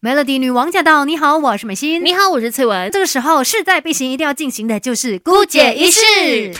[0.00, 1.04] Melody 女王驾到！
[1.04, 2.04] 你好，我是美心。
[2.04, 2.88] 你好，我是翠文。
[2.92, 6.54] 这个时候势在必行，一定要进行的就是姑姐仪式。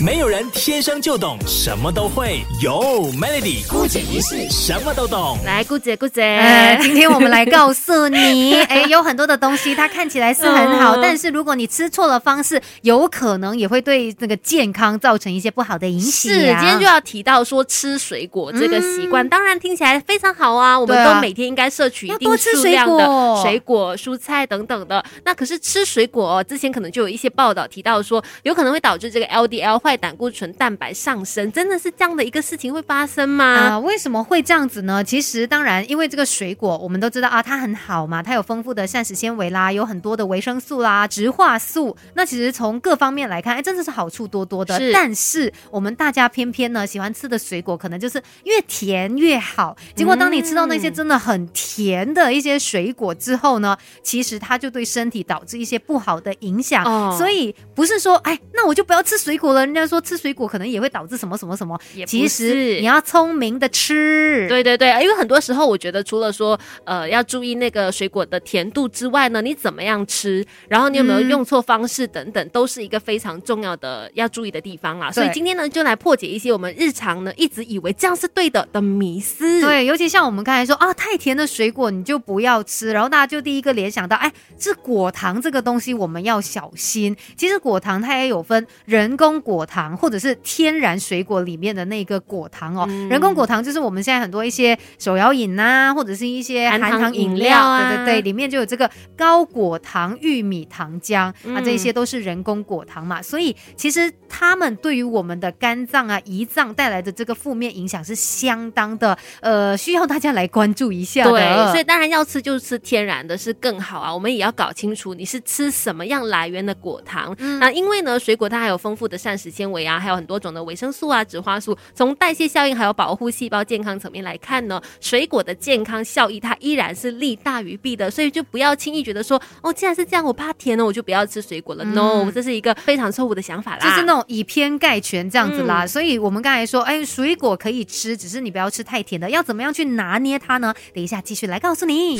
[0.00, 5.36] 没有人天生就懂什么都会，有 Melody 姑姐仪式什么都懂。
[5.44, 16.32] 来，姑姐，姑姐，呃，今天我们来告诉你， 哎，有很多的东西，它看起来是很好，但是如果你吃错了方式，有可能也会对那个健康造成一些不好的影响。
[16.32, 25.04] 是，今天就要提到说吃水果这个习惯，当然听起来非常好啊，我们都每天应该摄取一定数量的水果、蔬菜等等的。
[25.24, 29.87] 那可是吃水果，之前可能就有一些报道提到说，有可能会导致这个 LDL。
[29.88, 33.44] 坏胆固醇蛋白上升，真的是这样的一个事情会发生吗？
[33.44, 35.02] 啊，为什么会这样子呢？
[35.02, 41.96] 其实当然，因为这个水果我们都知道啊，它很好嘛，它有丰富的膳食纤维啦，有很多的维生素啦、植化素。
[42.12, 44.78] 那其实从各方面来看，哎，真的是好处多多的。
[44.92, 49.74] 但是我们大家偏偏呢喜欢吃的水果，可能就是越甜越好。
[49.96, 56.84] 结果当你吃到那些真的很甜的一些水果之后呢，其实它就对身体导致一些不好的影响。
[57.16, 59.77] 所以不是说，哎，那我就不要吃水果了。
[59.78, 64.46] 人家说吃水果可能也会导致什么什么什么，其实你要聪明的吃。
[64.48, 75.12] 对对对，因为很多时候我觉得除了说呃要注意那个水果的甜度之外呢，你怎么样吃，然后你有没有用错方式等等，都是一个非常重要的要注意的地方啊。
[75.12, 79.60] 所以今天呢，就来破解一些我们日常呢一直以为这样是对的的迷思。
[79.60, 87.16] 对，尤其像我们刚才说啊，太甜的水果你就不要吃，然后大家就第一个联想到，哎，是果糖这个东西我们要小心。
[87.36, 89.67] 其实果糖它也有分人工果。
[89.68, 119.48] 糖或者是天然水果里面的那个果糖哦，人工果糖就是我们现在很多一些手摇饮呐，或者是一些含糖饮料啊，对对对，里面就有这个高果糖玉米糖浆啊，这些都是人工果糖嘛，所以其实它们对于我们的肝脏啊、胰脏带来的这个负面影响是相当的，呃，需要大家来关注一下对，所以当然要吃就吃天然的是更好啊，我们也要搞清楚你是吃什么样来源的果糖嗯那因为呢，水果它还有丰富的膳食。
[119.48, 131.82] 纤维啊，还有很多种的维生素啊、植花素，从代谢效应还有保护细胞健康层面来看呢，水果的健康效益它依然是利大于弊的，所以就不要轻易觉得说哦，既然是这样，我怕甜呢，我就不要吃水果了。
[131.82, 135.86] No，这是一个非常错误的想法啦，就是那种以偏概全这样子啦。
[135.86, 140.74] 所以我们刚才说，哎，水果可以吃，只是你不要吃太甜的，要怎么样去拿捏它呢？
[140.94, 142.18] 等一下继续来告诉你。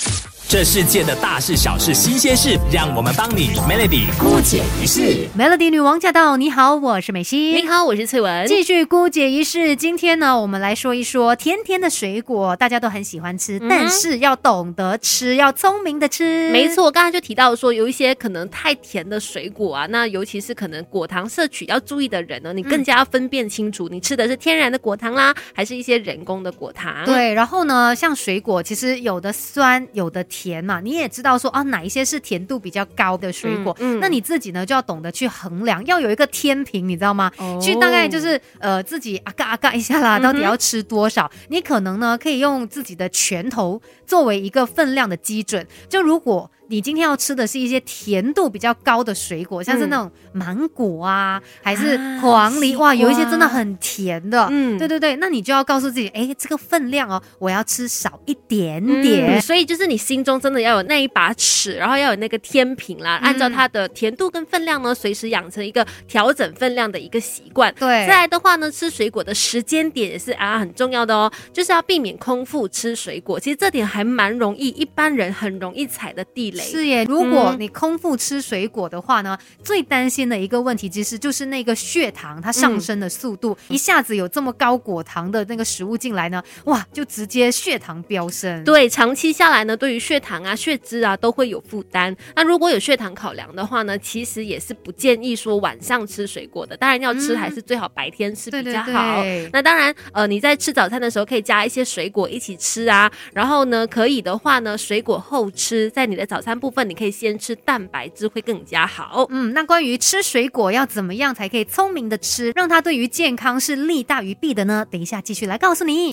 [0.48, 5.26] 这世界的大事小事新鲜事，让我们帮你 Melody 姑姐一世。
[5.36, 6.36] Melody 女王驾到！
[6.36, 7.54] 你好，我是美心。
[7.56, 8.46] 你好，我是翠文。
[8.46, 9.76] 继续姑姐一世。
[9.76, 16.50] 今天呢，我们来说一说甜甜的水果，大家都很喜欢吃，但是要懂得吃，要聪明的吃。
[16.50, 27.06] 没错，刚才就提到说，有一些可能太甜的水果啊，那尤其是可能果糖摄取要注意的人呢，你更加要分辨清楚，你吃的是天然的果糖啦，还是一些人工的果糖。
[27.06, 30.62] 对，然后呢，像水果，其实有的酸，有的甜。
[30.62, 33.74] 嘛，你也知道说啊，哪一些是甜度比较高的水果？
[33.80, 37.32] 嗯，那你自己呢就要懂得去衡量，要有一个天平，你知道吗？
[37.62, 41.30] 去大概就是呃自己啊嘎啊嘎一下啦，到底要吃多少？
[41.48, 46.50] 你可能呢可以用自己的拳头作为一个分量的基准，就如果。
[46.68, 54.46] 你今天要吃的是一些甜度比较高的水果，像是那种芒果啊，还是黄梨哇，有一些真的很甜的。
[54.50, 59.40] 嗯，对对对，那你就要告诉自己，哎，这个分量哦，我要吃少一点点。
[59.40, 67.74] 所以就是你心中真的要有那一把尺，然后要有那个天平啦，按照它的甜度跟分量呢，随时养成一个调整分量的一个习惯。
[67.78, 73.40] 对，再来的话呢，吃水果的时间点也是啊很重要的哦，就是要避免空腹吃水果。
[73.40, 76.57] 其实这点还蛮容易，一般人很容易踩的地雷。
[76.62, 88.64] 是耶，如果你空腹吃水果的话呢，最担心的一个问题其实就是那个血糖它上升的速度，一下子有这么高果糖的那个食物进来呢，哇，就直接血糖飙升。
[88.64, 92.14] 对，长期下来呢，对于血糖啊、血脂啊都会有负担。
[92.34, 96.76] 那如果有血糖考量的话呢，其实也是不建议说晚上吃水果的。
[96.76, 99.22] 当然要吃，还是最好白天吃比较好。
[99.52, 103.10] 那当然，呃，你在吃早餐的时候可以加一些水果一起吃啊。
[103.32, 106.47] 然后呢，可以的话呢，水果后吃，在你的早餐。
[106.54, 109.26] 部分你可以先吃蛋白质会更加好。
[109.30, 114.86] 嗯，那关于吃水果要怎么样才可以聪明的吃，让它对于健康是利大于弊的呢？
[114.90, 116.12] 等一下继续来告诉你。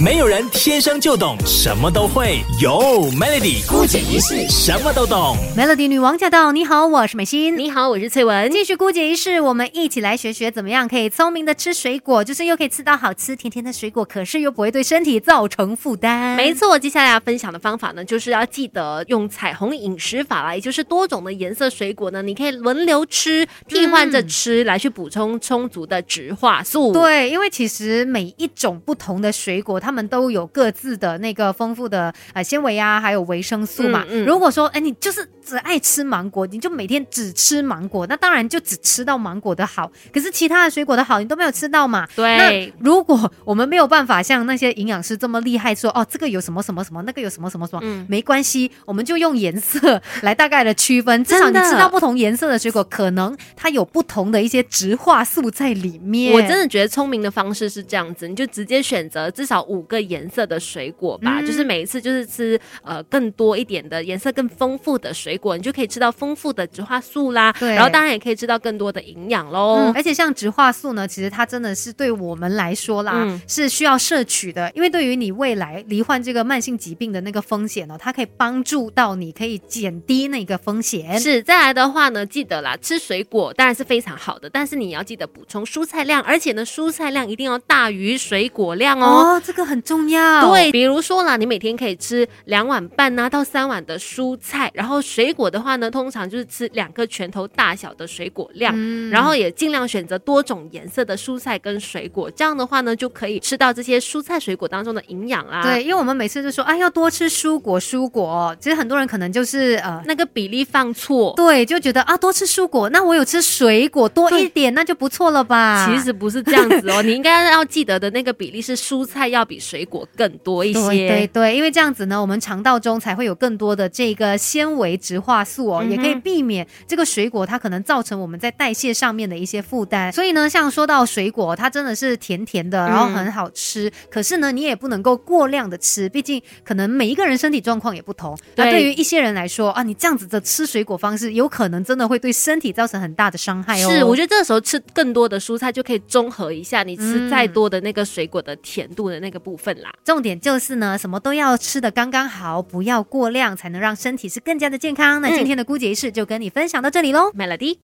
[0.00, 2.70] 没有人天生就懂什么都会，有
[3.18, 5.36] Melody 姑姐一世什么都懂。
[5.56, 6.52] Melody 女王驾到！
[6.52, 7.58] 你好，我是美心。
[7.58, 8.48] 你好，我是翠文。
[8.52, 16.36] 继续姑姐一世，我们一起来学学怎么样可以聪明的吃水果，就是又可以吃到好吃甜甜的水果，可是又不会对身体造成负担。
[16.36, 26.92] 没错，接下来要分享的方法呢，就是要记得用彩虹饮食法啦，也就是多种的颜色水果呢，你可以轮流吃，替换着吃，来来去补充充足的植化素。
[26.92, 34.04] 对，因为其实每一种不同的水果，它们都有各自的那个丰富的呃纤维啊，还有维生素嘛。
[34.24, 39.90] 如果说哎，你就是只爱吃芒果，你就每天只吃芒果，那当然就只吃到芒果的好。
[40.12, 42.06] 可是其他的水果的好，你都没有吃到嘛。
[42.14, 42.36] 对。
[42.36, 51.22] 那如果我们没有办法像那些营养师这么厉害，说哦，这个有什么什么什么，那个有什么什么什么，嗯，没关系，我们就用颜色来大概的区分。
[51.24, 56.32] 至少你知道不同颜色的水果，可能它有不同的一些植化素在里面。
[56.32, 67.52] 我真的觉得聪明的方式是这样子，你就直接选择至少五个颜色的水果吧，就是每一次就是吃呃更多一点的颜色更丰富的水果，你就可以吃到丰富的植化素啦。
[67.58, 69.92] 对，然后当然也可以吃到更多的营养喽。
[69.94, 81.18] 而且像植化素呢，其实它真的是对我们来说啦，是需要摄取的，因为对于你未来罹患这个慢性疾病的那个风险呢，它可以帮助到你，可以减低那个风险。
[81.20, 89.36] 是，再来的话呢，记得啦，吃水果当然是非常好的，但是你要记得补充蔬菜量，而且呢，蔬菜量一定要大于水果量哦。
[89.36, 90.50] 哦，这个很重要。
[90.50, 105.62] 对，比如说啦，你每天可以吃两碗半呐到三碗的蔬菜，然后水果的话呢，通常就是吃两个拳头大小的水果量，嗯然后也尽量选择多种颜色的蔬菜跟水果，这样的话呢，就可以吃到这些蔬菜水果当中的营养啊。
[105.62, 115.86] 对，因为我们每次就说啊，要多吃蔬果，蔬果，其实很多人可能就是呃那个比例放错，对，就觉得啊多吃蔬果，那我有吃水果多一点，那就不错了吧？
[115.88, 120.80] 其实不是这样子哦，你应该要记得的那个比例是蔬菜要比水果更多一些。
[120.82, 130.12] 对对对，因为这样子呢，我们肠道中才会有更多的这个纤维植化素哦，也可以避免这个水果它可能造成我们在代谢上面的一些负担。
[130.12, 133.90] 所以呢，像说到水果，它真的是甜甜的，然后很好吃。
[134.10, 138.36] 可是呢，你也不能够过量的吃，毕竟可能每一个人身体状况也不同。
[138.56, 143.90] 那对于一些人来说啊，你这样子的吃水果方式，有可能真的会对身体造成很大的伤害哦。
[143.90, 149.90] 是，我觉得这个时候吃更多的蔬菜就可以综合一下你吃再多的那个水果的甜度的那个部分啦。
[150.04, 155.20] 重点就是呢，什么都要吃的刚刚好，不要过量，才能让身体是更加的健康。
[155.20, 157.76] 那今天的姑姐仪式就跟你分享到这里喽，Melody。